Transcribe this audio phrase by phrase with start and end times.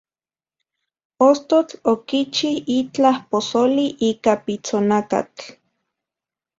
[1.25, 5.43] Ostotl okichi itlaj posoli ika pitsonakatl.